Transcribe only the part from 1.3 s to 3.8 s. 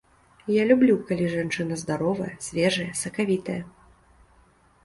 жанчына здаровая, свежая, сакавітая.